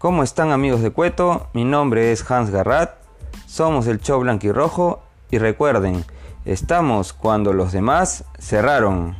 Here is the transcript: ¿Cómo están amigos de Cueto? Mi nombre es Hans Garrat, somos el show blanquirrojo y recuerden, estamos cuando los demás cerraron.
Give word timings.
¿Cómo 0.00 0.22
están 0.22 0.50
amigos 0.50 0.80
de 0.80 0.92
Cueto? 0.92 1.48
Mi 1.52 1.62
nombre 1.62 2.10
es 2.10 2.28
Hans 2.30 2.48
Garrat, 2.48 2.92
somos 3.46 3.86
el 3.86 4.00
show 4.00 4.18
blanquirrojo 4.18 5.02
y 5.30 5.36
recuerden, 5.36 6.06
estamos 6.46 7.12
cuando 7.12 7.52
los 7.52 7.72
demás 7.72 8.24
cerraron. 8.38 9.14